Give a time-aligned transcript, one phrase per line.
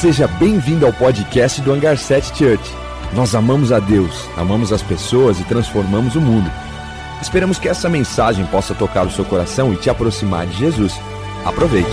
[0.00, 2.62] Seja bem-vindo ao podcast do Hangar 7 Church.
[3.12, 6.48] Nós amamos a Deus, amamos as pessoas e transformamos o mundo.
[7.20, 10.94] Esperamos que essa mensagem possa tocar o seu coração e te aproximar de Jesus.
[11.44, 11.90] Aproveite.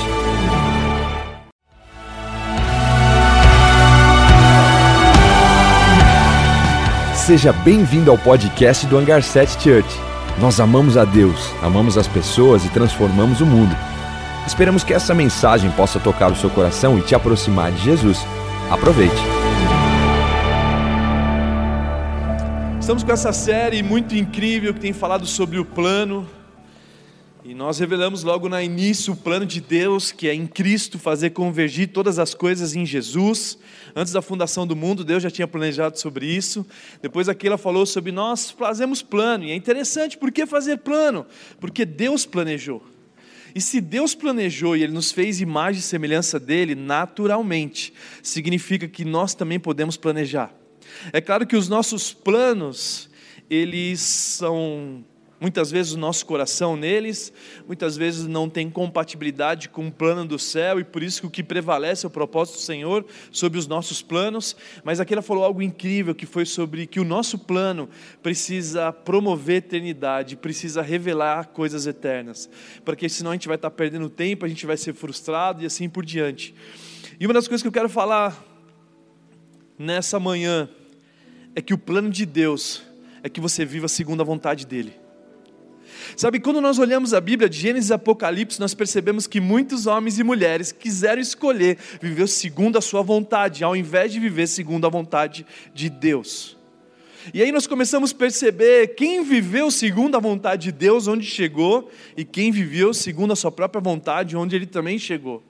[7.16, 10.00] Seja bem-vindo ao podcast do Hangar 7 Church.
[10.40, 13.76] Nós amamos a Deus, amamos as pessoas e transformamos o mundo.
[14.48, 18.20] Esperamos que essa mensagem possa tocar o seu coração e te aproximar de Jesus.
[18.70, 19.16] Aproveite.
[22.80, 26.30] Estamos com essa série muito incrível que tem falado sobre o plano.
[27.44, 31.32] E nós revelamos logo no início o plano de Deus, que é em Cristo fazer
[31.32, 33.58] convergir todas as coisas em Jesus.
[33.96, 36.64] Antes da fundação do mundo, Deus já tinha planejado sobre isso.
[37.02, 39.44] Depois aquela falou sobre nós fazemos plano.
[39.44, 41.26] E é interessante, por que fazer plano?
[41.60, 42.95] Porque Deus planejou.
[43.56, 49.06] E se Deus planejou e Ele nos fez imagem e semelhança dele, naturalmente, significa que
[49.06, 50.54] nós também podemos planejar.
[51.14, 53.10] É claro que os nossos planos,
[53.50, 55.06] eles são
[55.46, 57.32] Muitas vezes o nosso coração neles,
[57.68, 61.30] muitas vezes não tem compatibilidade com o plano do céu, e por isso que o
[61.30, 64.56] que prevalece é o propósito do Senhor sobre os nossos planos.
[64.84, 67.88] Mas aqui ela falou algo incrível que foi sobre que o nosso plano
[68.24, 72.50] precisa promover eternidade, precisa revelar coisas eternas,
[72.84, 75.88] porque senão a gente vai estar perdendo tempo, a gente vai ser frustrado e assim
[75.88, 76.56] por diante.
[77.20, 78.44] E uma das coisas que eu quero falar
[79.78, 80.68] nessa manhã
[81.54, 82.82] é que o plano de Deus
[83.22, 85.05] é que você viva segundo a vontade dEle.
[86.16, 90.20] Sabe, quando nós olhamos a Bíblia de Gênesis e Apocalipse, nós percebemos que muitos homens
[90.20, 94.90] e mulheres quiseram escolher viver segundo a sua vontade, ao invés de viver segundo a
[94.90, 96.58] vontade de Deus.
[97.34, 101.90] E aí nós começamos a perceber quem viveu segundo a vontade de Deus, onde chegou,
[102.16, 105.44] e quem viveu segundo a sua própria vontade, onde ele também chegou.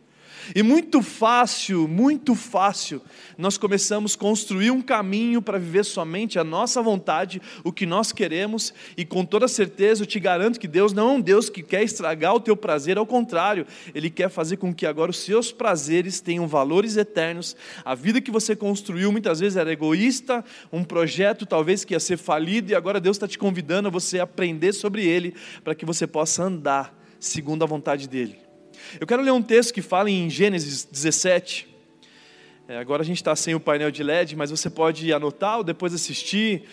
[0.53, 3.01] E muito fácil, muito fácil,
[3.37, 8.11] nós começamos a construir um caminho para viver somente a nossa vontade, o que nós
[8.11, 11.63] queremos, e com toda certeza eu te garanto que Deus não é um Deus que
[11.63, 15.51] quer estragar o teu prazer, ao contrário, Ele quer fazer com que agora os seus
[15.51, 17.55] prazeres tenham valores eternos.
[17.83, 22.17] A vida que você construiu muitas vezes era egoísta, um projeto talvez que ia ser
[22.17, 26.05] falido, e agora Deus está te convidando a você aprender sobre ele, para que você
[26.05, 28.44] possa andar segundo a vontade dEle.
[28.99, 31.67] Eu quero ler um texto que fala em Gênesis 17.
[32.67, 35.63] É, agora a gente está sem o painel de LED, mas você pode anotar ou
[35.63, 36.63] depois assistir,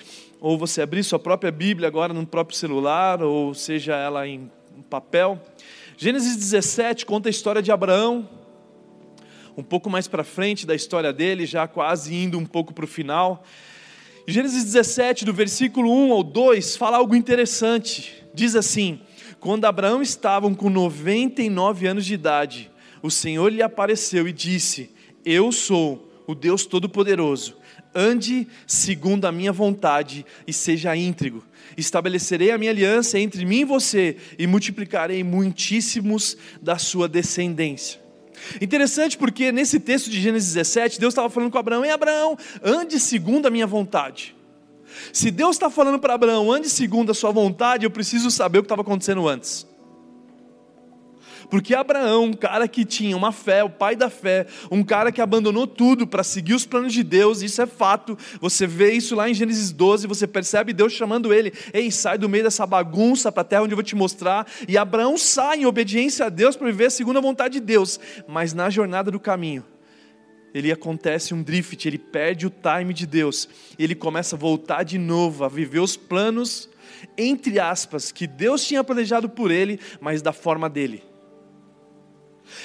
[0.40, 4.50] ou você abrir sua própria Bíblia agora no próprio celular, ou seja ela em
[4.88, 5.40] papel.
[5.96, 8.28] Gênesis 17 conta a história de Abraão,
[9.56, 12.88] um pouco mais para frente da história dele, já quase indo um pouco para o
[12.88, 13.44] final.
[14.26, 18.24] Gênesis 17, do versículo 1 ao 2, fala algo interessante.
[18.32, 19.00] Diz assim:
[19.42, 22.70] quando Abraão estava com 99 anos de idade,
[23.02, 24.88] o Senhor lhe apareceu e disse:
[25.24, 27.56] Eu sou o Deus Todo-Poderoso.
[27.92, 31.42] Ande segundo a minha vontade e seja íntegro.
[31.76, 38.00] Estabelecerei a minha aliança entre mim e você e multiplicarei muitíssimos da sua descendência.
[38.60, 43.00] Interessante porque nesse texto de Gênesis 17, Deus estava falando com Abraão: Ei, Abraão, ande
[43.00, 44.36] segundo a minha vontade.
[45.12, 48.62] Se Deus está falando para Abraão, ande segundo a sua vontade, eu preciso saber o
[48.62, 49.66] que estava acontecendo antes.
[51.52, 55.20] Porque Abraão, um cara que tinha uma fé, o pai da fé, um cara que
[55.20, 58.16] abandonou tudo para seguir os planos de Deus, isso é fato.
[58.40, 62.26] Você vê isso lá em Gênesis 12, você percebe Deus chamando ele: Ei, sai do
[62.26, 64.46] meio dessa bagunça para a terra onde eu vou te mostrar.
[64.66, 68.00] E Abraão sai em obediência a Deus para viver segundo a vontade de Deus.
[68.26, 69.62] Mas na jornada do caminho,
[70.54, 73.48] ele acontece um drift, ele perde o time de Deus,
[73.78, 76.68] ele começa a voltar de novo a viver os planos,
[77.16, 81.02] entre aspas, que Deus tinha planejado por ele, mas da forma dele.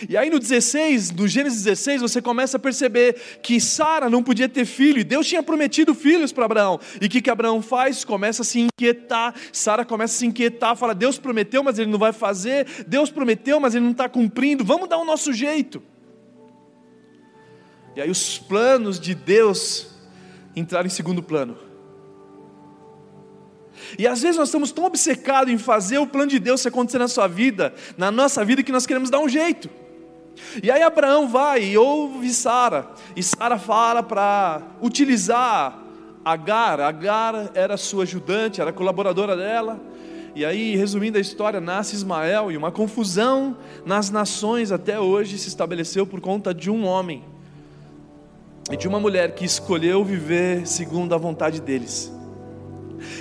[0.08, 4.50] E aí no 16, no Gênesis 16, você começa a perceber que Sara não podia
[4.50, 6.80] ter filho, e Deus tinha prometido filhos para Abraão.
[7.02, 8.04] E o que, que Abraão faz?
[8.04, 12.00] Começa a se inquietar, Sara começa a se inquietar, fala: Deus prometeu, mas ele não
[12.00, 15.82] vai fazer, Deus prometeu, mas ele não está cumprindo, vamos dar o nosso jeito.
[17.98, 19.88] E aí os planos de Deus
[20.56, 21.58] entraram em segundo plano.
[23.98, 27.08] E às vezes nós estamos tão obcecados em fazer o plano de Deus acontecer na
[27.08, 29.68] sua vida, na nossa vida, que nós queremos dar um jeito.
[30.62, 35.84] E aí Abraão vai e ouve Sara, e Sara fala para utilizar
[36.24, 39.82] Agar, Agar era sua ajudante, era colaboradora dela.
[40.36, 45.48] E aí, resumindo a história, nasce Ismael e uma confusão nas nações até hoje se
[45.48, 47.37] estabeleceu por conta de um homem
[48.72, 52.12] e de uma mulher que escolheu viver segundo a vontade deles.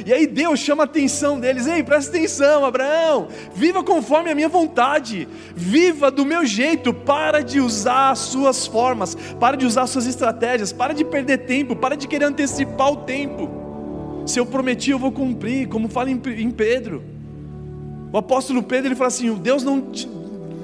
[0.05, 4.49] E aí Deus chama a atenção deles: ei, presta atenção, Abraão, viva conforme a minha
[4.49, 9.91] vontade, viva do meu jeito, para de usar as suas formas, para de usar as
[9.91, 13.51] suas estratégias, para de perder tempo, para de querer antecipar o tempo.
[14.27, 17.05] Se eu prometi, eu vou cumprir, como fala em Pedro.
[18.13, 19.93] O apóstolo Pedro ele fala assim: Deus não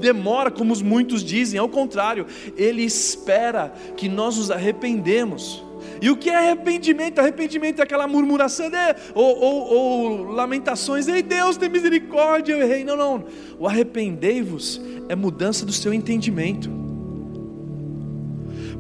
[0.03, 2.27] demora como os muitos dizem, ao contrário,
[2.57, 5.65] ele espera que nós nos arrependemos.
[6.01, 7.21] E o que é arrependimento?
[7.21, 8.77] Arrependimento é aquela murmuração de,
[9.15, 12.83] ou, ou, ou lamentações, ei Deus, tem misericórdia, eu errei.
[12.83, 13.25] Não, não.
[13.59, 16.69] O arrependei-vos é mudança do seu entendimento.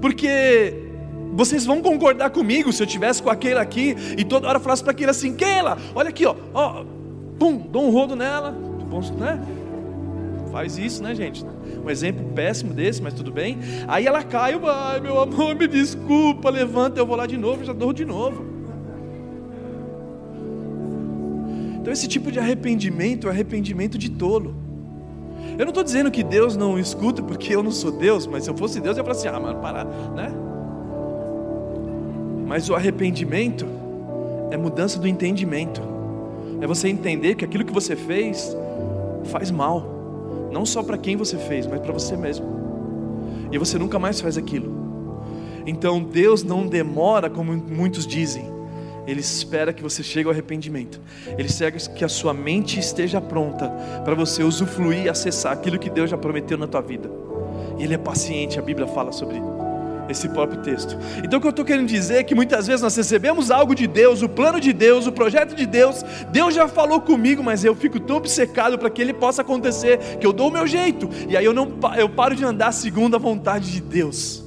[0.00, 0.75] Porque
[1.32, 4.90] vocês vão concordar comigo se eu tivesse com aquele aqui e toda hora falasse para
[4.90, 6.84] aquele assim, Keila, olha aqui, ó, ó,
[7.38, 8.50] pum, dou um rodo nela,
[9.18, 9.40] né?
[10.52, 11.44] Faz isso, né, gente?
[11.82, 13.58] Um exemplo péssimo desse, mas tudo bem.
[13.88, 17.72] Aí ela cai, ai meu amor, me desculpa, levanta, eu vou lá de novo, já
[17.72, 18.44] dou de novo.
[21.81, 24.54] Então esse tipo de arrependimento é arrependimento de tolo.
[25.58, 28.50] Eu não estou dizendo que Deus não escuta, porque eu não sou Deus, mas se
[28.50, 30.32] eu fosse Deus, eu ia falar assim, ah, mano, para, né?
[32.46, 33.66] Mas o arrependimento
[34.50, 35.81] é mudança do entendimento.
[36.60, 38.54] É você entender que aquilo que você fez
[39.25, 39.91] faz mal.
[40.52, 42.46] Não só para quem você fez, mas para você mesmo.
[43.50, 44.82] E você nunca mais faz aquilo.
[45.66, 48.52] Então Deus não demora, como muitos dizem.
[49.06, 51.00] Ele espera que você chegue ao arrependimento.
[51.38, 53.69] Ele espera que a sua mente esteja pronta
[54.04, 57.10] para você usufruir e acessar aquilo que Deus já prometeu na tua vida.
[57.78, 59.62] E Ele é paciente, a Bíblia fala sobre isso
[60.12, 60.97] esse próprio texto.
[61.25, 63.87] Então o que eu estou querendo dizer é que muitas vezes nós recebemos algo de
[63.87, 67.75] Deus, o plano de Deus, o projeto de Deus, Deus já falou comigo, mas eu
[67.75, 71.37] fico tão obcecado para que ele possa acontecer, que eu dou o meu jeito, e
[71.37, 74.43] aí eu não eu paro de andar segundo a vontade de Deus.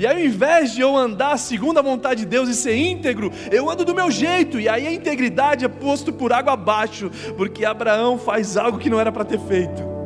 [0.00, 3.30] E aí, ao invés de eu andar segundo a vontade de Deus e ser íntegro,
[3.50, 7.66] eu ando do meu jeito, e aí a integridade é posto por água abaixo, porque
[7.66, 9.99] Abraão faz algo que não era para ter feito.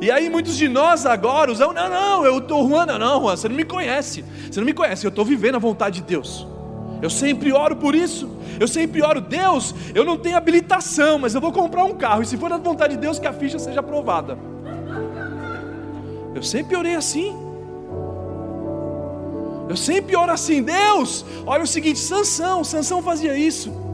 [0.00, 3.36] E aí muitos de nós agora usam, não, não, eu estou Juan, não, não, Juan,
[3.36, 6.46] você não me conhece, você não me conhece, eu estou vivendo a vontade de Deus.
[7.00, 8.28] Eu sempre oro por isso.
[8.58, 12.22] Eu sempre oro, Deus, eu não tenho habilitação, mas eu vou comprar um carro.
[12.22, 14.36] E se for da vontade de Deus, que a ficha seja aprovada.
[16.34, 17.36] Eu sempre orei assim.
[19.68, 23.87] Eu sempre oro assim, Deus, olha o seguinte, Sansão, Sansão fazia isso.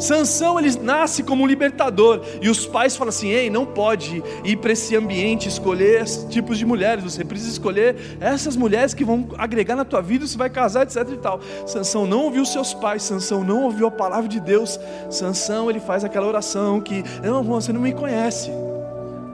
[0.00, 4.56] Sansão ele nasce como um libertador e os pais falam assim: "Ei, não pode ir
[4.56, 9.76] para esse ambiente escolher tipos de mulheres, você precisa escolher essas mulheres que vão agregar
[9.76, 11.40] na tua vida, você vai casar, etc e tal".
[11.66, 14.80] Sansão não ouviu seus pais, Sansão não ouviu a palavra de Deus.
[15.10, 18.50] Sansão ele faz aquela oração que: "Não, você não me conhece.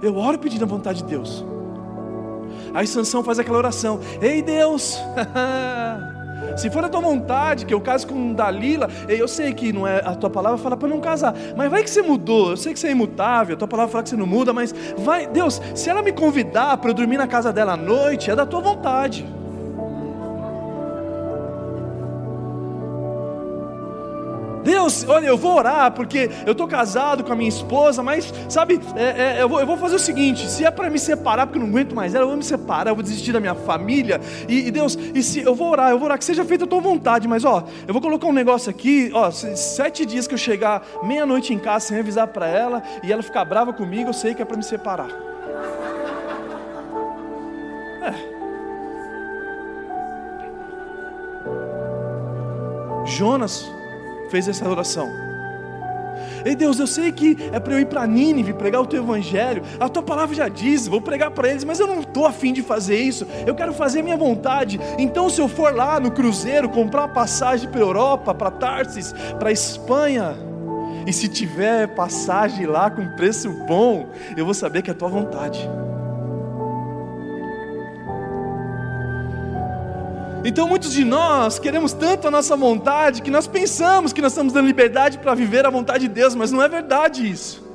[0.03, 1.45] Eu oro pedindo a vontade de Deus".
[2.75, 4.99] Aí Sansão faz aquela oração: "Ei, Deus,
[6.57, 10.01] Se for a tua vontade que eu case com Dalila, eu sei que não é
[10.05, 12.51] a tua palavra fala para não casar, mas vai que você mudou.
[12.51, 14.75] Eu sei que você é imutável, a tua palavra fala que você não muda, mas
[14.99, 18.35] vai, Deus, se ela me convidar para eu dormir na casa dela à noite, é
[18.35, 19.36] da tua vontade.
[24.67, 28.81] Deus, olha, eu vou orar porque eu estou casado com a minha esposa, mas sabe,
[28.97, 31.57] é, é, eu, vou, eu, vou, fazer o seguinte: se é para me separar, porque
[31.57, 34.21] eu não aguento mais ela, eu vou me separar, eu vou desistir da minha família.
[34.49, 36.67] E, e, Deus, e se eu vou orar, eu vou orar que seja feita a
[36.67, 40.39] tua vontade, mas ó, eu vou colocar um negócio aqui, ó, sete dias que eu
[40.39, 44.35] chegar meia-noite em casa sem avisar para ela e ela ficar brava comigo, eu sei
[44.35, 45.11] que é para me separar.
[48.03, 48.37] É.
[53.07, 53.76] Jonas
[54.31, 55.27] fez essa oração.
[56.45, 59.63] Ei Deus, eu sei que é para eu ir para Nínive pregar o teu evangelho.
[59.81, 62.63] A tua palavra já diz, vou pregar para eles, mas eu não estou afim de
[62.63, 63.27] fazer isso.
[63.45, 64.79] Eu quero fazer a minha vontade.
[64.97, 70.37] Então, se eu for lá no cruzeiro comprar passagem para Europa, para Tarsis, para Espanha,
[71.05, 74.07] e se tiver passagem lá com preço bom,
[74.37, 75.69] eu vou saber que é a tua vontade.
[80.47, 84.53] Então muitos de nós queremos tanto a nossa vontade que nós pensamos que nós estamos
[84.53, 87.67] dando liberdade para viver a vontade de Deus, mas não é verdade isso.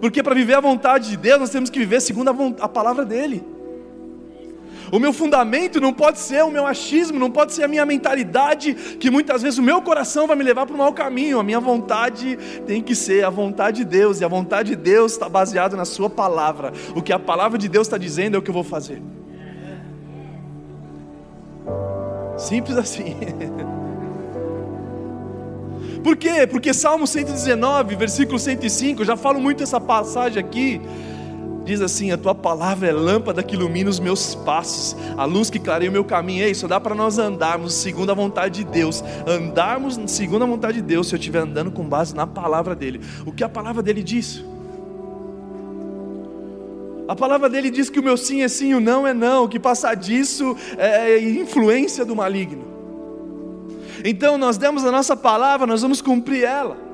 [0.00, 3.04] Porque para viver a vontade de Deus nós temos que viver segundo a, a palavra
[3.04, 3.44] dele.
[4.90, 8.74] O meu fundamento não pode ser o meu achismo, não pode ser a minha mentalidade,
[8.74, 11.38] que muitas vezes o meu coração vai me levar para o mau caminho.
[11.38, 15.12] A minha vontade tem que ser a vontade de Deus, e a vontade de Deus
[15.12, 16.72] está baseada na Sua palavra.
[16.94, 19.00] O que a palavra de Deus está dizendo é o que eu vou fazer.
[22.36, 23.16] Simples assim.
[26.02, 26.46] Por quê?
[26.46, 30.80] Porque Salmo 119, versículo 105, já falo muito essa passagem aqui.
[31.64, 35.58] diz assim: A tua palavra é lâmpada que ilumina os meus passos, a luz que
[35.58, 36.44] clareia o meu caminho.
[36.44, 40.80] Ei, só dá para nós andarmos segundo a vontade de Deus, andarmos segundo a vontade
[40.80, 43.00] de Deus, se eu estiver andando com base na palavra dEle.
[43.24, 44.44] O que a palavra dEle diz?
[47.08, 49.60] A palavra dele diz que o meu sim é sim, o não é não, que
[49.60, 52.64] passar disso é influência do maligno.
[54.04, 56.85] Então nós demos a nossa palavra, nós vamos cumprir ela.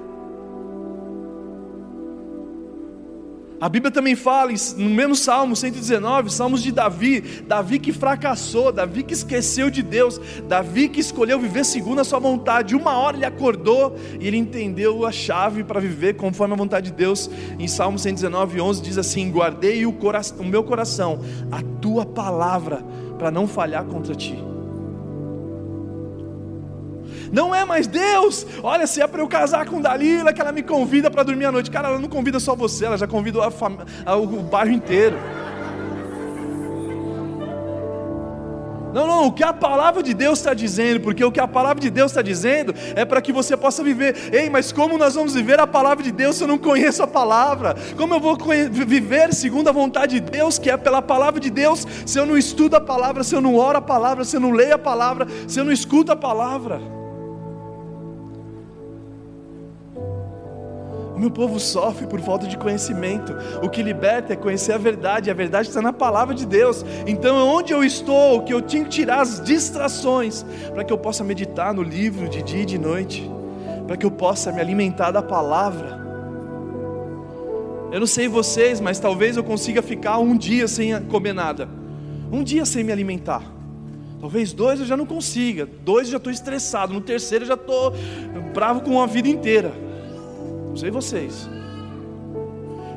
[3.63, 9.05] A Bíblia também fala, no mesmo Salmo 119, Salmos de Davi, Davi que fracassou, Davi
[9.05, 12.75] que esqueceu de Deus, Davi que escolheu viver segundo a sua vontade.
[12.75, 16.97] Uma hora ele acordou e ele entendeu a chave para viver conforme a vontade de
[16.97, 17.31] Deus.
[17.57, 21.21] Em Salmo 119, 11 diz assim: Guardei o, coração, o meu coração,
[21.53, 22.85] a tua palavra,
[23.17, 24.52] para não falhar contra ti.
[27.33, 28.47] Não é mais Deus.
[28.63, 31.53] Olha, se é para eu casar com Dalila, que ela me convida para dormir à
[31.53, 31.71] noite.
[31.71, 33.79] Cara, ela não convida só você, ela já convida a fam...
[34.07, 35.17] o bairro inteiro.
[38.93, 41.81] Não, não, o que a palavra de Deus está dizendo, porque o que a palavra
[41.81, 44.15] de Deus está dizendo é para que você possa viver.
[44.31, 47.07] Ei, mas como nós vamos viver a palavra de Deus se eu não conheço a
[47.07, 47.75] palavra?
[47.97, 48.37] Como eu vou
[48.71, 52.37] viver segundo a vontade de Deus, que é pela palavra de Deus, se eu não
[52.37, 55.27] estudo a palavra, se eu não oro a palavra, se eu não leio a palavra,
[55.49, 57.02] se eu não escuto a palavra?
[61.23, 63.33] Meu povo sofre por falta de conhecimento.
[63.63, 66.85] O que liberta é conhecer a verdade, a verdade está na palavra de Deus.
[67.07, 71.23] Então, onde eu estou, que eu tinha que tirar as distrações, para que eu possa
[71.23, 73.31] meditar no livro de dia e de noite,
[73.87, 76.03] para que eu possa me alimentar da palavra.
[77.93, 81.69] Eu não sei vocês, mas talvez eu consiga ficar um dia sem comer nada,
[82.33, 83.43] um dia sem me alimentar.
[84.21, 87.55] Talvez dois eu já não consiga, dois eu já estou estressado, no terceiro eu já
[87.55, 87.93] estou
[88.53, 89.92] bravo com a vida inteira.
[90.73, 91.51] Não sei vocês.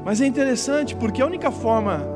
[0.06, 2.08] Mas é interessante porque a única forma,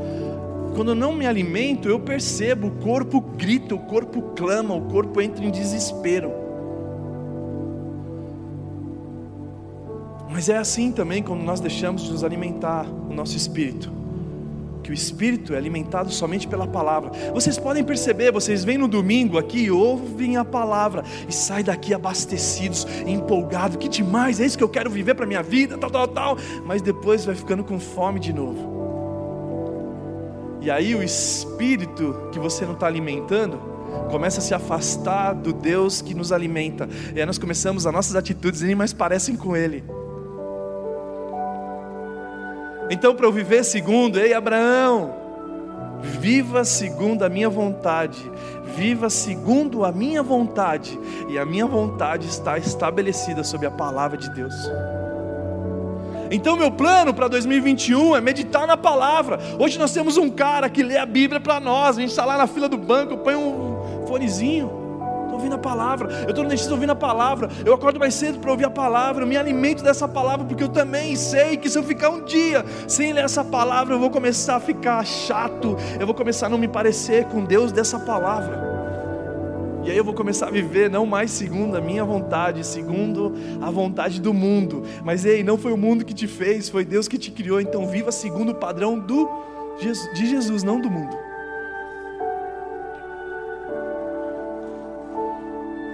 [0.73, 5.19] quando eu não me alimento, eu percebo, o corpo grita, o corpo clama, o corpo
[5.19, 6.31] entra em desespero.
[10.29, 13.98] Mas é assim também quando nós deixamos de nos alimentar o nosso espírito
[14.89, 17.11] que o espírito é alimentado somente pela palavra.
[17.31, 22.87] Vocês podem perceber, vocês vêm no domingo aqui, ouvem a palavra e saem daqui abastecidos,
[23.05, 26.37] empolgados, que demais, é isso que eu quero viver para minha vida, tal, tal, tal,
[26.65, 28.79] mas depois vai ficando com fome de novo.
[30.59, 33.59] E aí o espírito que você não está alimentando
[34.09, 36.89] começa a se afastar do Deus que nos alimenta.
[37.15, 39.83] E aí nós começamos as nossas atitudes nem mais parecem com Ele.
[42.89, 45.13] Então, para eu viver segundo, ei Abraão,
[46.01, 48.19] viva segundo a minha vontade,
[48.75, 54.29] viva segundo a minha vontade, e a minha vontade está estabelecida sob a palavra de
[54.31, 54.55] Deus.
[56.31, 59.39] Então, meu plano para 2021 é meditar na palavra.
[59.57, 62.37] Hoje nós temos um cara que lê a Bíblia para nós, a gente está lá
[62.37, 64.78] na fila do banco, põe um fonezinho
[65.39, 68.51] ouvindo a palavra, eu estou no dentista ouvindo a palavra, eu acordo mais cedo para
[68.51, 71.83] ouvir a palavra, eu me alimento dessa palavra, porque eu também sei que se eu
[71.83, 76.13] ficar um dia sem ler essa palavra, eu vou começar a ficar chato, eu vou
[76.13, 78.67] começar a não me parecer com Deus dessa palavra.
[79.83, 83.71] E aí eu vou começar a viver não mais segundo a minha vontade, segundo a
[83.71, 84.83] vontade do mundo.
[85.03, 87.61] Mas ei, não foi o mundo que te fez, foi Deus que te criou.
[87.61, 89.29] Então viva segundo o padrão do
[90.13, 91.28] de Jesus, não do mundo.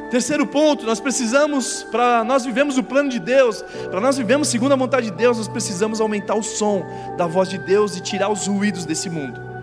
[0.09, 4.73] Terceiro ponto, nós precisamos, para nós vivemos o plano de Deus, para nós vivemos segundo
[4.73, 6.83] a vontade de Deus, nós precisamos aumentar o som
[7.17, 9.55] da voz de Deus e tirar os ruídos desse mundo.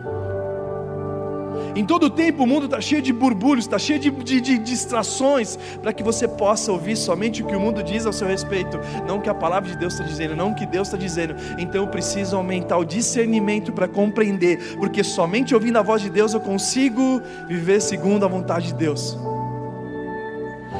[1.75, 5.59] Em todo tempo o mundo está cheio de burbulhos, está cheio de, de, de distrações,
[5.81, 9.19] para que você possa ouvir somente o que o mundo diz ao seu respeito, não
[9.19, 11.35] o que a palavra de Deus está dizendo, não o que Deus está dizendo.
[11.59, 16.35] Então eu preciso aumentar o discernimento para compreender, porque somente ouvindo a voz de Deus
[16.35, 19.17] eu consigo viver segundo a vontade de Deus.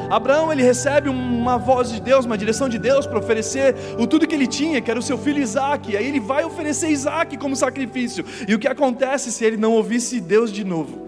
[0.09, 4.27] Abraão ele recebe uma voz de Deus, uma direção de Deus para oferecer o tudo
[4.27, 5.95] que ele tinha, que era o seu filho Isaac.
[5.95, 8.25] Aí ele vai oferecer Isaac como sacrifício.
[8.47, 11.01] E o que acontece se ele não ouvisse Deus de novo?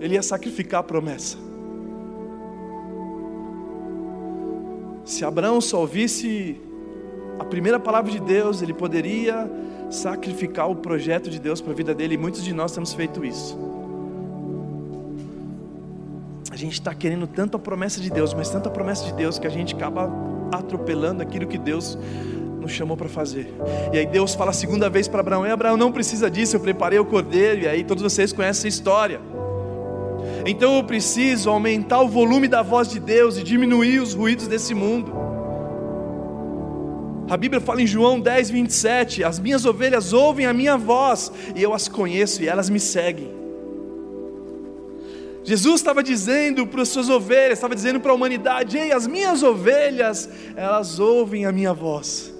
[0.00, 1.36] Ele ia sacrificar a promessa.
[5.04, 6.60] Se Abraão só ouvisse
[7.38, 9.50] a primeira palavra de Deus, ele poderia
[9.90, 13.24] sacrificar o projeto de Deus para a vida dele, e muitos de nós temos feito
[13.24, 13.71] isso.
[16.62, 19.48] Gente está querendo tanto a promessa de Deus, mas tanto a promessa de Deus que
[19.48, 20.08] a gente acaba
[20.52, 21.98] atropelando aquilo que Deus
[22.60, 23.52] nos chamou para fazer.
[23.92, 27.00] E aí Deus fala a segunda vez para Abraão: Abraão, não precisa disso, eu preparei
[27.00, 27.62] o cordeiro.
[27.62, 29.20] E aí todos vocês conhecem a história.
[30.46, 34.72] Então eu preciso aumentar o volume da voz de Deus e diminuir os ruídos desse
[34.72, 35.12] mundo.
[37.28, 41.60] A Bíblia fala em João 10, 27: As minhas ovelhas ouvem a minha voz, e
[41.60, 43.41] eu as conheço e elas me seguem.
[45.44, 49.42] Jesus estava dizendo para as suas ovelhas, estava dizendo para a humanidade: Ei, as minhas
[49.42, 52.32] ovelhas, elas ouvem a minha voz.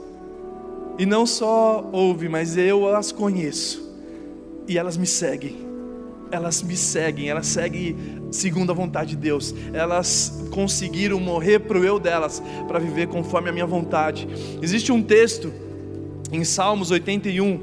[0.99, 3.91] E não só ouvem, mas eu as conheço.
[4.69, 5.73] E elas me seguem.
[6.31, 7.97] Elas me seguem, elas seguem
[8.31, 9.55] segundo a vontade de Deus.
[9.73, 14.27] Elas conseguiram morrer para o eu delas, para viver conforme a minha vontade.
[14.63, 15.53] Existe um texto
[16.31, 17.61] em Salmos 81,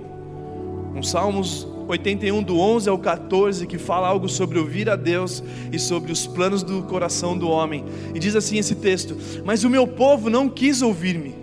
[0.96, 5.80] um Salmos 81, do 11 ao 14, que fala algo sobre ouvir a Deus e
[5.80, 7.84] sobre os planos do coração do homem.
[8.14, 11.36] E diz assim esse texto: Mas o meu povo não quis ouvir-me.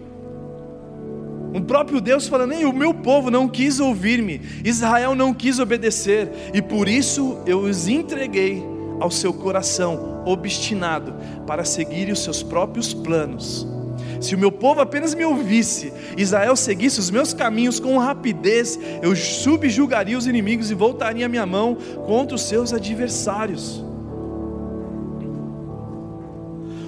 [1.53, 6.31] O próprio Deus falando, nem o meu povo não quis ouvir-me, Israel não quis obedecer,
[6.53, 8.63] e por isso eu os entreguei
[9.01, 11.15] ao seu coração obstinado
[11.47, 13.67] para seguir os seus próprios planos.
[14.21, 19.15] Se o meu povo apenas me ouvisse, Israel seguisse os meus caminhos com rapidez, eu
[19.15, 23.85] subjugaria os inimigos e voltaria a minha mão contra os seus adversários.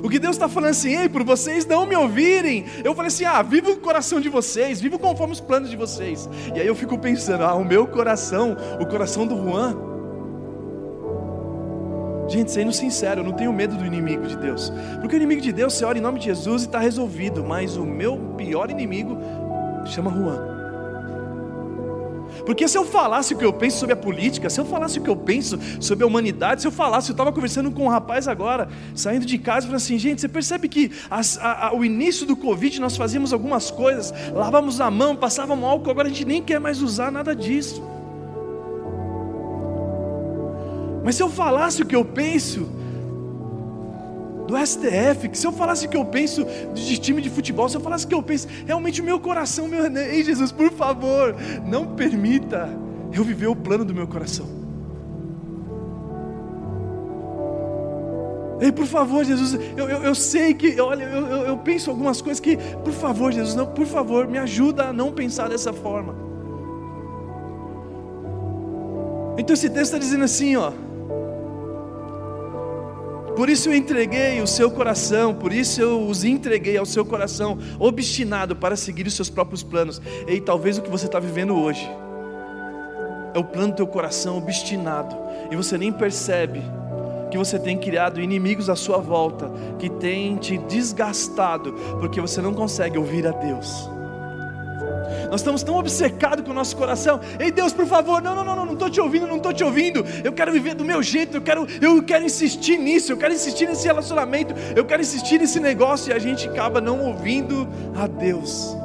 [0.02, 3.24] O que Deus está falando assim, ei, por vocês não me ouvirem, eu falei assim,
[3.24, 6.28] ah, viva o coração de vocês, viva conforme os planos de vocês.
[6.54, 9.76] E aí eu fico pensando, ah, o meu coração, o coração do Juan,
[12.28, 14.70] Gente, sendo sincero, eu não tenho medo do inimigo de Deus.
[15.00, 17.42] Porque o inimigo de Deus, você ora em nome de Jesus e está resolvido.
[17.42, 19.18] Mas o meu pior inimigo
[19.86, 20.58] chama Juan.
[22.44, 25.02] Porque se eu falasse o que eu penso sobre a política, se eu falasse o
[25.02, 28.28] que eu penso sobre a humanidade, se eu falasse, eu estava conversando com um rapaz
[28.28, 32.26] agora, saindo de casa, falando assim: gente, você percebe que as, a, a, o início
[32.26, 36.42] do Covid nós fazíamos algumas coisas, lavávamos a mão, passávamos álcool, agora a gente nem
[36.42, 37.82] quer mais usar nada disso.
[41.08, 42.68] Mas se eu falasse o que eu penso
[44.46, 47.80] do STF, se eu falasse o que eu penso de time de futebol, se eu
[47.80, 51.34] falasse o que eu penso, realmente o meu coração, meu, ei Jesus, por favor,
[51.64, 52.68] não permita
[53.10, 54.44] eu viver o plano do meu coração.
[58.60, 62.20] Ei, por favor, Jesus, eu, eu, eu sei que, olha, eu, eu, eu penso algumas
[62.20, 66.14] coisas que, por favor, Jesus, não, por favor, me ajuda a não pensar dessa forma.
[69.38, 70.70] Então esse texto está dizendo assim, ó.
[73.38, 77.56] Por isso eu entreguei o seu coração, por isso eu os entreguei ao seu coração,
[77.78, 80.02] obstinado para seguir os seus próprios planos.
[80.26, 81.88] E talvez o que você está vivendo hoje
[83.32, 85.16] é o plano do teu coração obstinado,
[85.52, 86.60] e você nem percebe
[87.30, 89.48] que você tem criado inimigos à sua volta,
[89.78, 93.88] que tem te desgastado, porque você não consegue ouvir a Deus.
[95.30, 97.20] Nós estamos tão obcecados com o nosso coração.
[97.38, 100.04] Ei Deus, por favor, não, não, não, não estou te ouvindo, não estou te ouvindo.
[100.24, 103.66] Eu quero viver do meu jeito, eu quero, eu quero insistir nisso, eu quero insistir
[103.66, 108.76] nesse relacionamento, eu quero insistir nesse negócio e a gente acaba não ouvindo a Deus.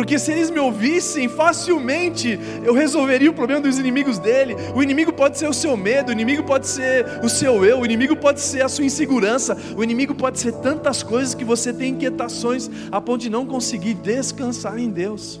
[0.00, 4.56] Porque se eles me ouvissem, facilmente eu resolveria o problema dos inimigos dele.
[4.74, 7.84] O inimigo pode ser o seu medo, o inimigo pode ser o seu eu, o
[7.84, 11.90] inimigo pode ser a sua insegurança, o inimigo pode ser tantas coisas que você tem
[11.90, 15.38] inquietações a ponto de não conseguir descansar em Deus.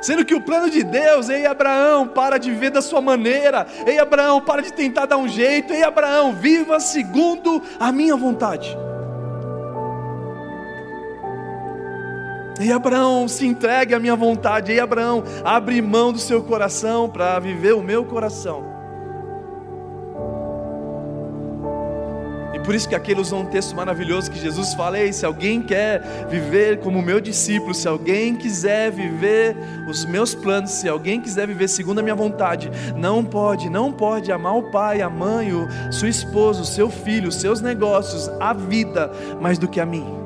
[0.00, 3.98] Sendo que o plano de Deus, ei Abraão, para de viver da sua maneira, ei
[3.98, 8.78] Abraão, para de tentar dar um jeito, ei Abraão, viva segundo a minha vontade.
[12.60, 14.72] E Abraão, se entregue à minha vontade.
[14.72, 18.72] E Abraão, abre mão do seu coração para viver o meu coração.
[22.54, 25.60] E por isso que aquele usou um texto maravilhoso que Jesus fala: Ei, se alguém
[25.60, 29.56] quer viver como meu discípulo, se alguém quiser viver
[29.88, 34.30] os meus planos, se alguém quiser viver segundo a minha vontade, não pode, não pode
[34.30, 38.52] amar o pai, a mãe, o seu esposo, o seu filho, os seus negócios, a
[38.52, 40.23] vida, mais do que a mim.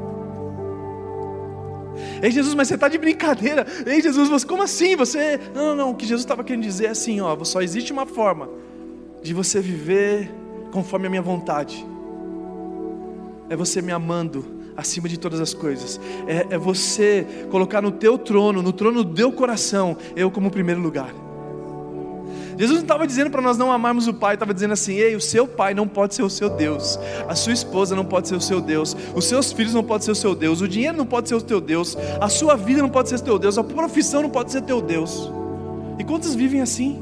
[2.23, 3.67] Ei Jesus, mas você está de brincadeira.
[3.87, 4.97] Ei Jesus, mas como assim?
[4.97, 5.39] Você.
[5.55, 5.91] Não, não, não.
[5.91, 8.49] O que Jesus estava querendo dizer é assim: ó, só existe uma forma
[9.23, 10.31] de você viver
[10.73, 11.85] conforme a minha vontade.
[13.51, 14.45] É você me amando
[14.77, 16.01] acima de todas as coisas.
[16.27, 20.81] É, é você colocar no teu trono, no trono do teu coração, eu como primeiro
[20.81, 21.13] lugar.
[22.59, 25.21] Jesus não estava dizendo para nós não amarmos o Pai, estava dizendo assim: ei, o
[25.21, 28.41] seu pai não pode ser o seu Deus, a sua esposa não pode ser o
[28.41, 31.29] seu Deus, os seus filhos não podem ser o seu Deus, o dinheiro não pode
[31.29, 34.23] ser o teu Deus, a sua vida não pode ser o teu Deus, a profissão
[34.23, 35.31] não pode ser teu Deus.
[36.01, 37.01] E quantos vivem assim?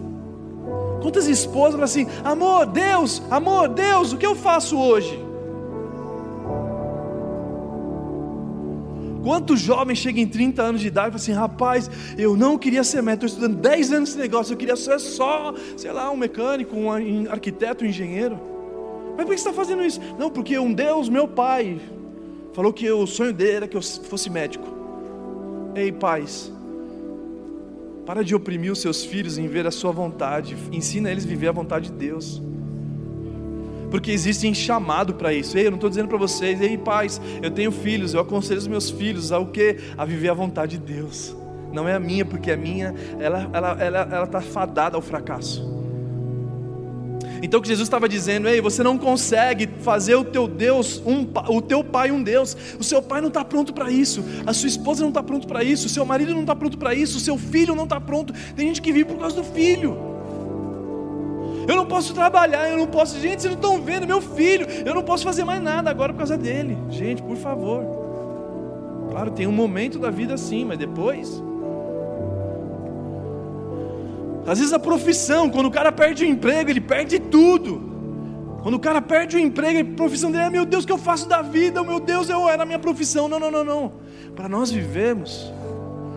[1.01, 5.26] Quantas esposas falam assim: amor, Deus, amor, Deus, o que eu faço hoje?
[9.27, 12.85] Quantos jovens chegam em 30 anos de idade e falam assim: rapaz, eu não queria
[12.85, 16.17] ser médico, estou estudando 10 anos esse negócio, eu queria ser só, sei lá, um
[16.17, 18.39] mecânico, um arquiteto, um engenheiro.
[19.17, 20.01] Mas por que você está fazendo isso?
[20.17, 21.81] Não, porque um Deus, meu pai,
[22.53, 24.69] falou que o sonho dele era que eu fosse médico.
[25.75, 26.53] Ei, pais,
[28.07, 31.49] para de oprimir os seus filhos em ver a sua vontade, ensina eles a viver
[31.49, 32.41] a vontade de Deus.
[33.91, 35.57] Porque existe chamado para isso.
[35.57, 38.67] Ei, eu não estou dizendo para vocês, ei, pais, eu tenho filhos, eu aconselho os
[38.67, 39.77] meus filhos a o quê?
[39.97, 41.35] A viver a vontade de Deus.
[41.73, 45.77] Não é a minha, porque a minha, ela ela, ela, ela tá fadada ao fracasso.
[47.43, 51.27] Então o que Jesus estava dizendo, ei, você não consegue fazer o teu Deus, um,
[51.49, 52.57] o teu pai um Deus.
[52.79, 55.63] O seu pai não está pronto para isso, a sua esposa não está pronto para
[55.63, 58.33] isso, o seu marido não está pronto para isso, o seu filho não está pronto.
[58.55, 60.16] Tem gente que vive por causa do filho.
[61.69, 63.19] Eu não posso trabalhar, eu não posso.
[63.19, 64.67] Gente, vocês não estão vendo meu filho.
[64.85, 66.79] Eu não posso fazer mais nada agora por causa dele.
[66.89, 67.85] Gente, por favor.
[69.11, 71.43] Claro, tem um momento da vida assim, mas depois.
[74.47, 77.83] Às vezes a profissão, quando o cara perde o emprego, ele perde tudo.
[78.63, 80.99] Quando o cara perde o emprego, a profissão dele é: meu Deus, o que eu
[80.99, 81.83] faço da vida?
[81.83, 83.29] Meu Deus, eu era a minha profissão.
[83.29, 83.93] Não, não, não, não.
[84.37, 85.53] Para nós vivemos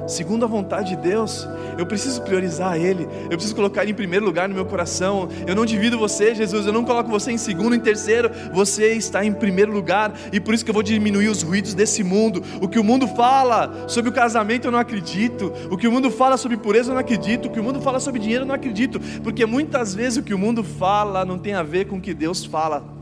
[0.10, 4.26] segundo a vontade de Deus, eu preciso priorizar Ele, eu preciso colocar Ele em primeiro
[4.26, 5.30] lugar no meu coração.
[5.48, 9.24] Eu não divido você, Jesus, eu não coloco você em segundo, em terceiro, você está
[9.24, 12.44] em primeiro lugar, e por isso que eu vou diminuir os ruídos desse mundo.
[12.62, 16.10] O que o mundo fala sobre o casamento eu não acredito, o que o mundo
[16.10, 18.56] fala sobre pureza eu não acredito, o que o mundo fala sobre dinheiro eu não
[18.56, 22.02] acredito, porque muitas vezes o que o mundo fala não tem a ver com o
[22.02, 22.99] que Deus fala.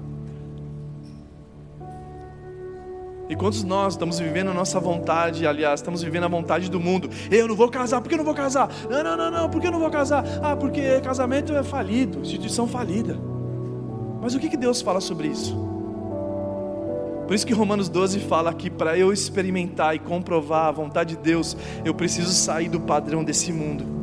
[3.30, 7.10] E quantos nós estamos vivendo a nossa vontade, aliás, estamos vivendo a vontade do mundo?
[7.30, 8.70] Eu não vou casar, por que eu não vou casar?
[8.90, 10.24] Não, não, não, não, por que eu não vou casar?
[10.42, 13.20] Ah, porque casamento é falido, instituição falida.
[14.22, 15.56] Mas o que, que Deus fala sobre isso?
[17.28, 21.22] Por isso que Romanos 12 fala que para eu experimentar e comprovar a vontade de
[21.22, 23.97] Deus, eu preciso sair do padrão desse mundo.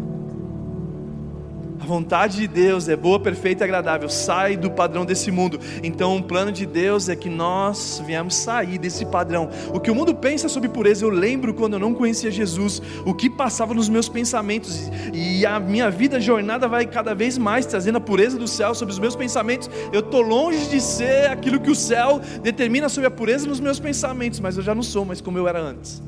[1.85, 4.09] A vontade de Deus é boa, perfeita e agradável.
[4.09, 5.61] Sai do padrão desse mundo.
[5.83, 9.51] Então, o plano de Deus é que nós viemos sair desse padrão.
[9.71, 13.13] O que o mundo pensa sobre pureza, eu lembro quando eu não conhecia Jesus, o
[13.13, 14.91] que passava nos meus pensamentos.
[15.13, 18.75] E a minha vida, a jornada vai cada vez mais trazendo a pureza do céu
[18.75, 19.69] sobre os meus pensamentos.
[19.93, 23.79] Eu estou longe de ser aquilo que o céu determina sobre a pureza nos meus
[23.79, 26.03] pensamentos, mas eu já não sou mais como eu era antes.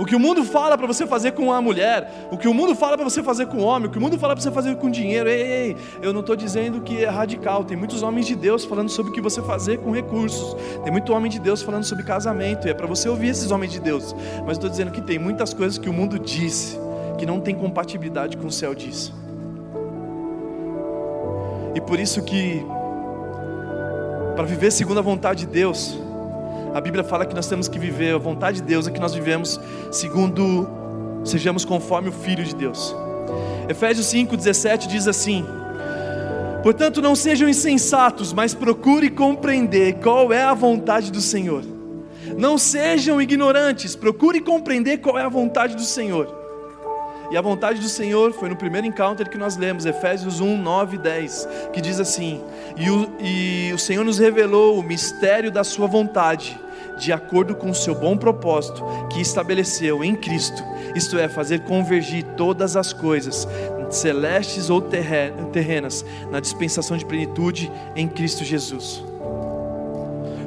[0.00, 2.74] O que o mundo fala para você fazer com a mulher, o que o mundo
[2.74, 4.74] fala para você fazer com o homem, o que o mundo fala para você fazer
[4.76, 7.64] com dinheiro, ei, ei, eu não estou dizendo que é radical.
[7.64, 10.56] Tem muitos homens de Deus falando sobre o que você fazer com recursos.
[10.82, 12.66] Tem muito homem de Deus falando sobre casamento.
[12.66, 14.16] E é para você ouvir esses homens de Deus.
[14.46, 16.80] Mas estou dizendo que tem muitas coisas que o mundo disse
[17.18, 19.12] que não tem compatibilidade com o céu diz.
[21.74, 22.64] E por isso que
[24.34, 26.00] para viver segundo a vontade de Deus,
[26.74, 29.14] a Bíblia fala que nós temos que viver, a vontade de Deus é que nós
[29.14, 30.68] vivemos segundo,
[31.24, 32.94] sejamos conforme o Filho de Deus.
[33.68, 35.44] Efésios 5,17 diz assim:
[36.62, 41.64] Portanto, não sejam insensatos, mas procure compreender qual é a vontade do Senhor.
[42.36, 46.39] Não sejam ignorantes, procure compreender qual é a vontade do Senhor.
[47.30, 50.96] E a vontade do Senhor foi no primeiro encounter que nós lemos, Efésios 1, 9
[50.96, 52.42] e 10, que diz assim:
[52.76, 56.58] e o, e o Senhor nos revelou o mistério da Sua vontade,
[56.98, 60.60] de acordo com o seu bom propósito, que estabeleceu em Cristo,
[60.96, 63.46] isto é, fazer convergir todas as coisas,
[63.90, 69.04] celestes ou terrenas, na dispensação de plenitude em Cristo Jesus.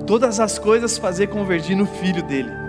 [0.06, 2.63] Todas as coisas fazer convergir no Filho dele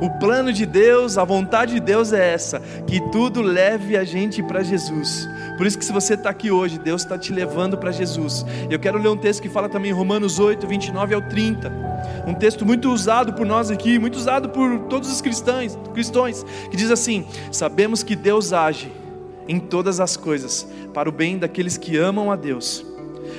[0.00, 4.42] o plano de Deus, a vontade de Deus é essa: que tudo leve a gente
[4.42, 5.28] para Jesus.
[5.56, 8.46] Por isso que se você está aqui hoje, Deus está te levando para Jesus.
[8.70, 11.72] Eu quero ler um texto que fala também em Romanos 8, 29 ao 30.
[12.26, 16.76] Um texto muito usado por nós aqui, muito usado por todos os cristãos, cristãos, que
[16.76, 18.92] diz assim: Sabemos que Deus age
[19.48, 22.86] em todas as coisas para o bem daqueles que amam a Deus,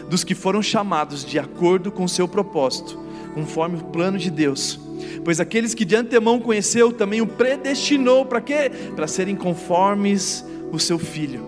[0.10, 3.00] dos que foram chamados de acordo com o seu propósito,
[3.34, 4.88] conforme o plano de Deus
[5.24, 8.72] pois aqueles que de antemão conheceu também o predestinou para quê?
[8.96, 11.42] Para serem conformes o seu filho,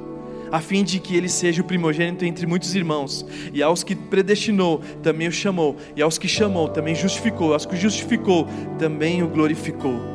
[0.51, 3.25] a fim de que ele seja o primogênito entre muitos irmãos.
[3.53, 7.75] E aos que predestinou, também o chamou, e aos que chamou, também justificou, aos que
[7.75, 10.10] justificou, também o glorificou.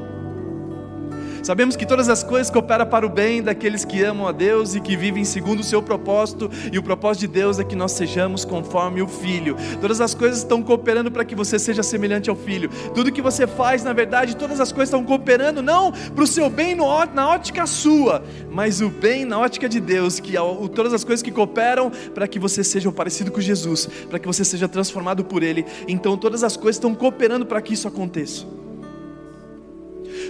[1.47, 4.81] Sabemos que todas as coisas cooperam para o bem daqueles que amam a Deus e
[4.81, 8.45] que vivem segundo o seu propósito, e o propósito de Deus é que nós sejamos
[8.45, 9.55] conforme o Filho.
[9.81, 12.69] Todas as coisas estão cooperando para que você seja semelhante ao Filho.
[12.93, 16.51] Tudo que você faz, na verdade, todas as coisas estão cooperando não para o seu
[16.51, 20.33] bem na ótica sua, mas o bem na ótica de Deus, que
[20.75, 24.45] todas as coisas que cooperam para que você seja parecido com Jesus, para que você
[24.45, 25.65] seja transformado por Ele.
[25.87, 28.66] Então todas as coisas estão cooperando para que isso aconteça.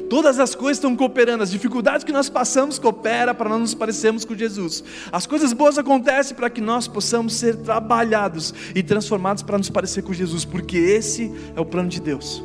[0.08, 4.24] Todas as coisas estão cooperando, as dificuldades que nós passamos cooperam para nós nos parecermos
[4.24, 4.84] com Jesus.
[5.10, 10.02] As coisas boas acontecem para que nós possamos ser trabalhados e transformados para nos parecer
[10.02, 12.42] com Jesus, porque esse é o plano de Deus.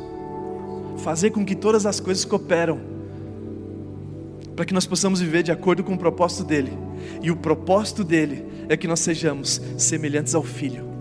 [0.98, 2.80] Fazer com que todas as coisas cooperam
[4.56, 6.76] para que nós possamos viver de acordo com o propósito dele.
[7.22, 10.91] E o propósito dele é que nós sejamos semelhantes ao Filho.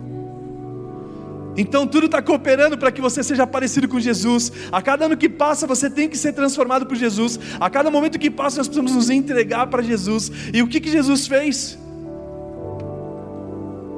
[1.57, 4.51] Então tudo está cooperando para que você seja parecido com Jesus.
[4.71, 7.39] A cada ano que passa, você tem que ser transformado por Jesus.
[7.59, 10.31] A cada momento que passa, nós precisamos nos entregar para Jesus.
[10.53, 11.77] E o que, que Jesus fez?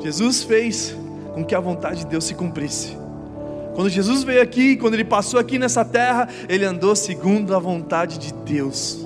[0.02, 0.96] Jesus fez
[1.34, 2.98] com que a vontade de Deus se cumprisse.
[3.76, 8.18] Quando Jesus veio aqui, quando ele passou aqui nessa terra, ele andou segundo a vontade
[8.18, 9.00] de Deus.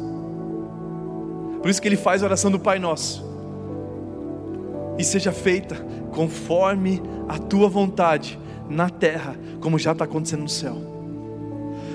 [1.62, 3.27] Por isso que ele faz a oração do Pai Nosso.
[4.98, 5.76] E seja feita
[6.12, 10.76] conforme a tua vontade na terra, como já está acontecendo no céu.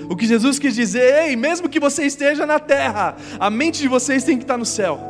[0.08, 3.88] O que Jesus quis dizer, ei, mesmo que você esteja na terra, a mente de
[3.88, 5.00] vocês tem que estar no céu.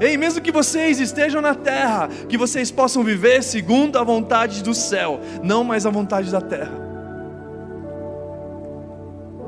[0.00, 4.74] Ei, mesmo que vocês estejam na terra, que vocês possam viver segundo a vontade do
[4.74, 6.90] céu, não mais a vontade da terra.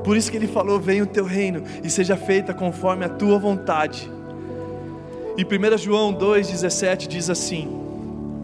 [0.03, 3.39] Por isso que ele falou: Venha o teu reino e seja feita conforme a tua
[3.39, 4.11] vontade.
[5.37, 7.82] E 1 João 2,17 diz assim: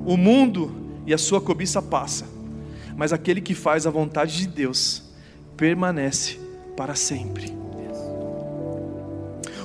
[0.06, 0.72] O mundo
[1.06, 2.26] e a sua cobiça passa,
[2.96, 5.04] mas aquele que faz a vontade de Deus
[5.56, 6.40] permanece
[6.76, 7.58] para sempre.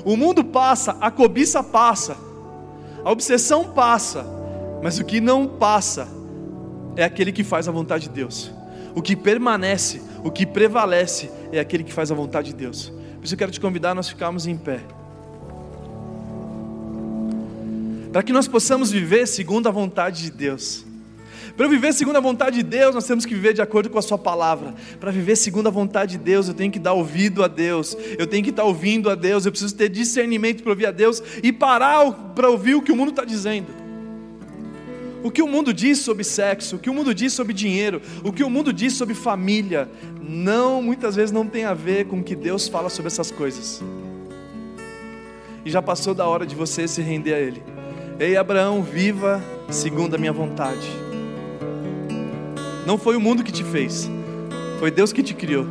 [0.04, 2.16] O mundo passa, a cobiça passa,
[3.02, 4.26] a obsessão passa,
[4.82, 6.08] mas o que não passa
[6.96, 8.52] é aquele que faz a vontade de Deus.
[8.94, 12.92] O que permanece, o que prevalece é aquele que faz a vontade de Deus.
[13.16, 14.80] Por isso eu quero te convidar a nós ficarmos em pé.
[18.14, 20.86] Para que nós possamos viver segundo a vontade de Deus.
[21.56, 24.02] Para viver segundo a vontade de Deus, nós temos que viver de acordo com a
[24.02, 24.72] Sua palavra.
[25.00, 28.24] Para viver segundo a vontade de Deus, eu tenho que dar ouvido a Deus, eu
[28.28, 31.52] tenho que estar ouvindo a Deus, eu preciso ter discernimento para ouvir a Deus e
[31.52, 33.66] parar para ouvir o que o mundo está dizendo.
[35.24, 38.32] O que o mundo diz sobre sexo, o que o mundo diz sobre dinheiro, o
[38.32, 39.90] que o mundo diz sobre família,
[40.22, 43.82] não, muitas vezes não tem a ver com o que Deus fala sobre essas coisas.
[45.64, 47.73] E já passou da hora de você se render a Ele.
[48.18, 50.88] Ei, Abraão, viva segundo a minha vontade.
[52.86, 54.08] Não foi o mundo que te fez,
[54.78, 55.66] foi Deus que te criou.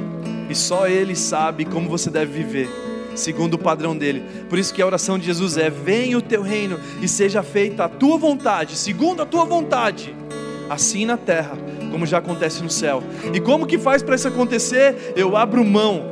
[0.49, 2.69] E só Ele sabe como você deve viver,
[3.15, 4.23] segundo o padrão dele.
[4.49, 7.86] Por isso que a oração de Jesus é: Venha o teu reino e seja feita
[7.86, 10.13] a tua vontade, segundo a tua vontade,
[10.69, 11.58] assim na terra,
[11.91, 13.01] como já acontece no céu.
[13.34, 15.13] E como que faz para isso acontecer?
[15.15, 16.10] Eu abro mão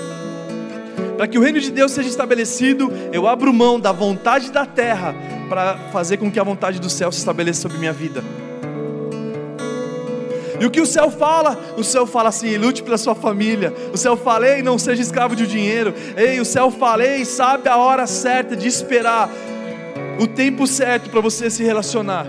[1.17, 5.13] para que o reino de Deus seja estabelecido, eu abro mão da vontade da terra
[5.49, 8.23] para fazer com que a vontade do céu se estabeleça sobre minha vida.
[10.61, 11.59] E o que o céu fala?
[11.75, 13.73] O céu fala assim: lute pela sua família.
[13.91, 15.91] O céu fala: ei, não seja escravo de dinheiro.
[16.15, 19.27] Ei, o céu fala: ei, sabe a hora certa de esperar,
[20.19, 22.27] o tempo certo para você se relacionar.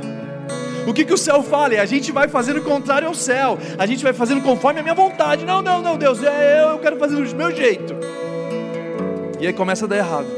[0.86, 1.74] O que, que o céu fala?
[1.80, 3.58] A gente vai fazendo o contrário ao céu.
[3.78, 5.44] A gente vai fazendo conforme a minha vontade.
[5.44, 7.94] Não, não, não, Deus, é, eu quero fazer do meu jeito.
[9.42, 10.28] E aí começa a dar errado.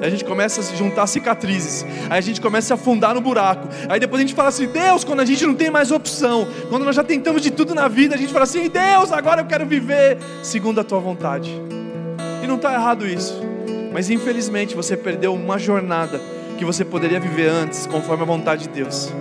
[0.00, 1.84] Aí a gente começa a se juntar cicatrizes.
[2.08, 3.68] Aí a gente começa a afundar no buraco.
[3.86, 6.86] Aí depois a gente fala assim: Deus, quando a gente não tem mais opção, quando
[6.86, 9.66] nós já tentamos de tudo na vida, a gente fala assim: Deus, agora eu quero
[9.66, 11.50] viver segundo a tua vontade.
[12.42, 13.42] E não está errado isso.
[13.92, 16.18] Mas infelizmente você perdeu uma jornada
[16.56, 19.12] que você poderia viver antes, conforme a vontade de Deus.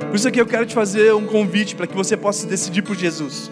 [0.00, 2.94] Por isso aqui eu quero te fazer um convite para que você possa decidir por
[2.94, 3.50] Jesus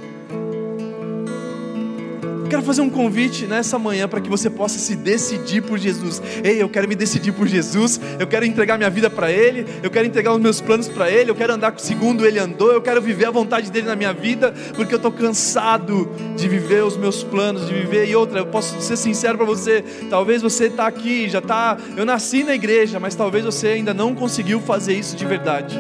[2.51, 6.21] quero fazer um convite nessa manhã para que você possa se decidir por Jesus.
[6.43, 9.91] Ei, eu quero me decidir por Jesus, eu quero entregar minha vida para Ele, eu
[9.91, 13.01] quero entregar os meus planos para Ele, eu quero andar segundo Ele andou, eu quero
[13.01, 17.23] viver a vontade dEle na minha vida, porque eu estou cansado de viver os meus
[17.23, 18.09] planos, de viver.
[18.09, 21.79] E outra, eu posso ser sincero para você, talvez você está aqui, já está.
[21.97, 25.79] Eu nasci na igreja, mas talvez você ainda não conseguiu fazer isso de verdade.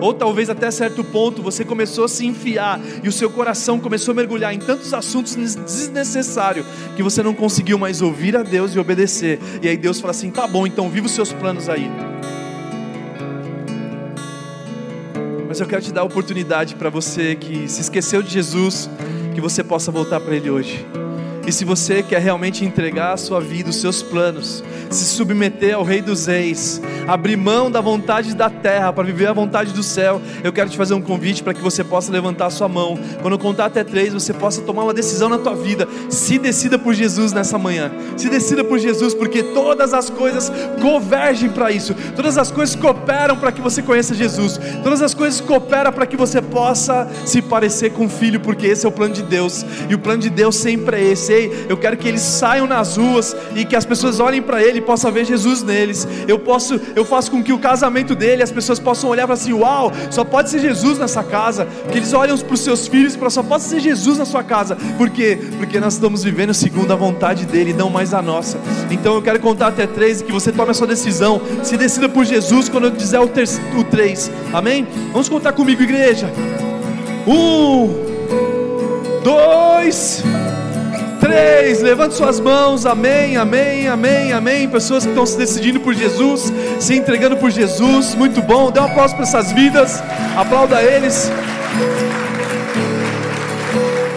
[0.00, 4.12] Ou talvez até certo ponto você começou a se enfiar e o seu coração começou
[4.12, 8.78] a mergulhar em tantos assuntos desnecessários que você não conseguiu mais ouvir a Deus e
[8.78, 9.38] obedecer.
[9.62, 11.90] E aí Deus fala assim: tá bom, então viva os seus planos aí.
[15.48, 18.88] Mas eu quero te dar a oportunidade para você que se esqueceu de Jesus,
[19.34, 20.86] que você possa voltar para Ele hoje.
[21.48, 25.82] E se você quer realmente entregar a sua vida, os seus planos, se submeter ao
[25.82, 30.20] Rei dos Reis, abrir mão da vontade da terra para viver a vontade do céu,
[30.44, 32.98] eu quero te fazer um convite para que você possa levantar a sua mão.
[33.22, 35.88] Quando eu contar até três, você possa tomar uma decisão na tua vida.
[36.10, 37.90] Se decida por Jesus nessa manhã.
[38.18, 41.94] Se decida por Jesus, porque todas as coisas convergem para isso.
[42.14, 44.60] Todas as coisas cooperam para que você conheça Jesus.
[44.84, 48.84] Todas as coisas cooperam para que você possa se parecer com o Filho, porque esse
[48.84, 49.64] é o plano de Deus.
[49.88, 51.37] E o plano de Deus sempre é esse.
[51.38, 54.78] Ei, eu quero que eles saiam nas ruas e que as pessoas olhem para ele
[54.78, 56.06] e possam ver Jesus neles.
[56.26, 59.52] Eu posso, eu faço com que o casamento dele, as pessoas possam olhar para assim,
[59.52, 61.66] uau, só pode ser Jesus nessa casa.
[61.90, 64.42] Que eles olhem para os seus filhos e para só pode ser Jesus na sua
[64.42, 64.76] casa.
[64.96, 65.38] Por quê?
[65.58, 68.58] Porque nós estamos vivendo segundo a vontade dele, não mais a nossa.
[68.90, 71.40] Então eu quero contar até três e que você tome a sua decisão.
[71.62, 73.48] Se decida por Jesus quando eu dizer o, ter,
[73.78, 74.30] o três.
[74.52, 74.86] Amém?
[75.12, 76.30] Vamos contar comigo, igreja.
[77.26, 78.08] Um,
[79.22, 80.22] dois,
[81.28, 81.82] três.
[81.82, 82.86] Levante suas mãos.
[82.86, 84.68] Amém, amém, amém, amém.
[84.68, 88.14] Pessoas que estão se decidindo por Jesus, se entregando por Jesus.
[88.14, 88.70] Muito bom.
[88.70, 90.02] Dê um aplauso para essas vidas.
[90.36, 91.30] Aplauda eles.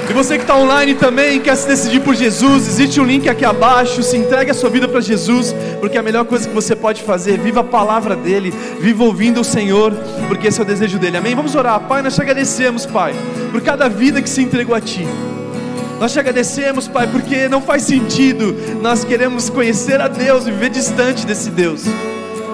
[0.10, 3.46] E você que está online também quer se decidir por Jesus, existe um link aqui
[3.46, 4.04] abaixo.
[4.04, 7.40] Se entregue a sua vida para Jesus, porque a melhor coisa que você pode fazer,
[7.40, 9.94] viva a palavra dele, viva ouvindo o Senhor,
[10.28, 11.16] porque esse é o desejo dele.
[11.16, 11.34] Amém?
[11.34, 12.02] Vamos orar, Pai.
[12.02, 13.14] Nós te agradecemos, Pai,
[13.54, 15.08] por cada vida que se entregou a Ti.
[16.02, 20.72] Nós te agradecemos, Pai, porque não faz sentido nós queremos conhecer a Deus e viver
[20.72, 21.84] distante desse Deus.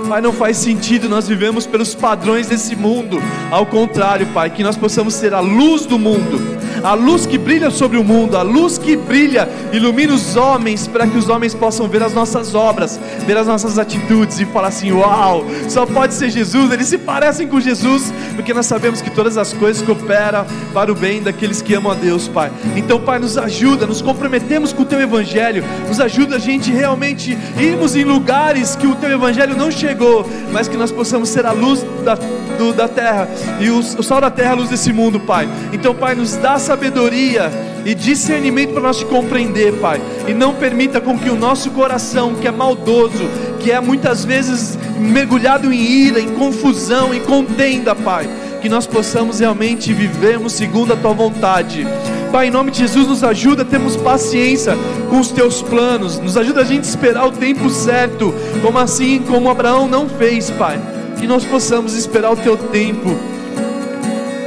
[0.07, 3.21] Pai, não faz sentido nós vivemos pelos padrões desse mundo.
[3.51, 6.39] Ao contrário, Pai, que nós possamos ser a luz do mundo,
[6.81, 11.05] a luz que brilha sobre o mundo, a luz que brilha, ilumina os homens, para
[11.05, 14.91] que os homens possam ver as nossas obras, ver as nossas atitudes e falar assim:
[14.93, 16.71] Uau, só pode ser Jesus.
[16.71, 20.95] Eles se parecem com Jesus, porque nós sabemos que todas as coisas cooperam para o
[20.95, 22.49] bem daqueles que amam a Deus, Pai.
[22.77, 27.37] Então, Pai, nos ajuda, nos comprometemos com o Teu Evangelho, nos ajuda a gente realmente
[27.59, 31.45] irmos em lugares que o Teu Evangelho não chegou chegou, mas que nós possamos ser
[31.45, 33.27] a luz da, do, da terra
[33.59, 35.49] e o, o da terra, a luz desse mundo, Pai.
[35.73, 37.51] Então, Pai, nos dá sabedoria
[37.83, 39.99] e discernimento para nós te compreender, Pai.
[40.27, 43.27] E não permita com que o nosso coração, que é maldoso,
[43.59, 48.29] que é muitas vezes mergulhado em ira, em confusão, em contenda, Pai,
[48.61, 51.87] que nós possamos realmente vivermos segundo a tua vontade.
[52.31, 54.73] Pai, em nome de Jesus, nos ajuda a termos paciência
[55.09, 59.49] com os teus planos, nos ajuda a gente esperar o tempo certo, como assim como
[59.49, 60.79] Abraão não fez, Pai.
[61.19, 63.09] Que nós possamos esperar o teu tempo,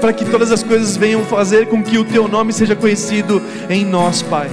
[0.00, 3.84] para que todas as coisas venham fazer com que o teu nome seja conhecido em
[3.84, 4.50] nós, Pai.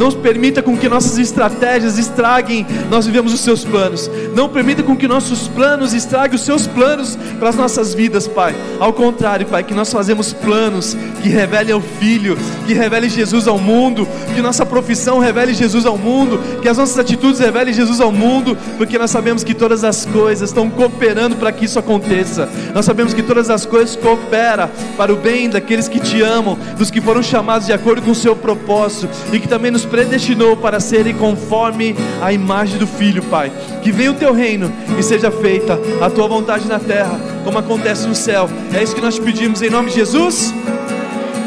[0.00, 4.10] Não permita com que nossas estratégias estraguem nós vivemos os seus planos.
[4.34, 8.56] Não permita com que nossos planos estraguem os seus planos para as nossas vidas, Pai.
[8.78, 13.58] Ao contrário, Pai, que nós fazemos planos que revelem o Filho, que revelem Jesus ao
[13.58, 18.10] mundo, que nossa profissão revele Jesus ao mundo, que as nossas atitudes revelem Jesus ao
[18.10, 22.48] mundo, porque nós sabemos que todas as coisas estão cooperando para que isso aconteça.
[22.74, 26.90] Nós sabemos que todas as coisas cooperam para o bem daqueles que te amam, dos
[26.90, 30.80] que foram chamados de acordo com o seu propósito e que também nos predestinou para
[30.80, 33.52] serem conforme a imagem do Filho, Pai.
[33.82, 38.06] Que venha o teu reino e seja feita a tua vontade na terra, como acontece
[38.06, 38.48] no céu.
[38.72, 40.54] É isso que nós pedimos em nome de Jesus.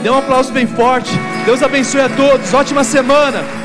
[0.03, 1.11] Dê um aplauso bem forte.
[1.45, 2.53] Deus abençoe a todos.
[2.53, 3.62] Ótima semana.